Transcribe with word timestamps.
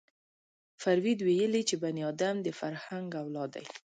فروید 0.81 1.19
ویلي 1.21 1.61
چې 1.69 1.75
بني 1.83 2.03
ادم 2.11 2.35
د 2.45 2.47
فرهنګ 2.59 3.07
اولاد 3.21 3.49
دی 3.55 3.65